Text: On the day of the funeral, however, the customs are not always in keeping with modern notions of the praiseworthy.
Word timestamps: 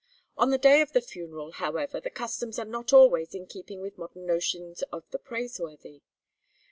On 0.35 0.49
the 0.49 0.57
day 0.57 0.81
of 0.81 0.93
the 0.93 1.01
funeral, 1.01 1.51
however, 1.51 1.99
the 1.99 2.09
customs 2.09 2.57
are 2.57 2.65
not 2.65 2.91
always 2.91 3.35
in 3.35 3.45
keeping 3.45 3.81
with 3.81 3.99
modern 3.99 4.25
notions 4.25 4.81
of 4.91 5.03
the 5.11 5.19
praiseworthy. 5.19 6.01